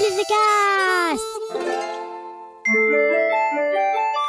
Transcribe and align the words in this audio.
Billy 0.00 0.16
the 0.16 0.24
Cast 0.32 1.24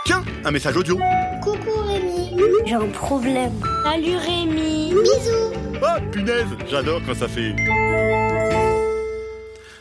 Tiens, 0.05 0.23
un 0.43 0.51
message 0.51 0.75
audio. 0.75 0.97
Coucou 1.41 1.79
Rémi. 1.87 2.35
J'ai 2.65 2.73
un 2.73 2.89
problème. 2.89 3.53
Salut 3.85 4.17
Rémi. 4.17 4.93
Bisous. 4.93 5.53
Ah, 5.81 5.99
punaise, 6.11 6.47
j'adore 6.69 6.99
quand 7.05 7.15
ça 7.15 7.29
fait. 7.29 7.55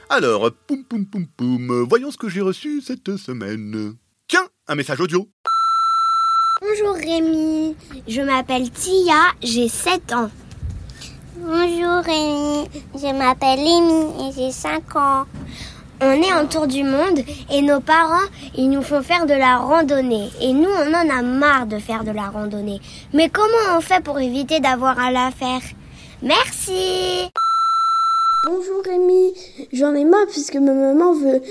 Alors, 0.08 0.52
poum 0.68 0.84
poum 0.84 1.06
poum 1.06 1.26
poum, 1.36 1.86
voyons 1.88 2.12
ce 2.12 2.18
que 2.18 2.28
j'ai 2.28 2.40
reçu 2.40 2.80
cette 2.82 3.16
semaine. 3.16 3.94
Tiens, 4.28 4.46
un 4.68 4.76
message 4.76 5.00
audio. 5.00 5.28
Bonjour 6.60 6.94
Rémi. 6.94 7.74
Je 8.06 8.20
m'appelle 8.20 8.70
Tia, 8.70 9.32
j'ai 9.42 9.68
7 9.68 10.12
ans. 10.12 10.30
Bonjour 11.36 12.04
Rémi. 12.04 12.68
Je 12.94 13.12
m'appelle 13.12 13.58
Amy 13.58 14.28
et 14.28 14.32
j'ai 14.36 14.52
5 14.52 14.94
ans. 14.94 15.26
On 16.02 16.12
est 16.12 16.32
en 16.32 16.46
tour 16.46 16.66
du 16.66 16.82
monde 16.82 17.20
et 17.52 17.60
nos 17.60 17.80
parents, 17.80 18.26
ils 18.56 18.70
nous 18.70 18.80
font 18.80 19.02
faire 19.02 19.26
de 19.26 19.34
la 19.34 19.58
randonnée. 19.58 20.30
Et 20.40 20.52
nous, 20.54 20.70
on 20.70 20.94
en 20.94 21.10
a 21.10 21.20
marre 21.20 21.66
de 21.66 21.78
faire 21.78 22.04
de 22.04 22.10
la 22.10 22.30
randonnée. 22.30 22.80
Mais 23.12 23.28
comment 23.28 23.76
on 23.76 23.82
fait 23.82 24.02
pour 24.02 24.18
éviter 24.18 24.60
d'avoir 24.60 24.98
à 24.98 25.10
la 25.10 25.30
faire? 25.30 25.60
Merci 26.22 27.30
Bonjour 28.46 28.82
Rémi, 28.82 29.34
j'en 29.74 29.94
ai 29.94 30.06
marre 30.06 30.26
puisque 30.26 30.56
ma 30.56 30.72
maman 30.72 31.12
veut 31.12 31.42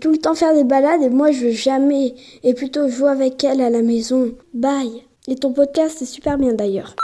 tout 0.00 0.10
le 0.10 0.16
temps 0.16 0.34
faire 0.34 0.54
des 0.54 0.64
balades 0.64 1.02
et 1.02 1.10
moi 1.10 1.32
je 1.32 1.46
veux 1.46 1.52
jamais 1.52 2.14
et 2.42 2.54
plutôt 2.54 2.88
jouer 2.88 3.10
avec 3.10 3.44
elle 3.44 3.60
à 3.60 3.68
la 3.68 3.82
maison. 3.82 4.30
Bye. 4.54 5.02
Et 5.28 5.36
ton 5.36 5.52
podcast 5.52 6.00
est 6.00 6.06
super 6.06 6.38
bien 6.38 6.54
d'ailleurs. 6.54 6.96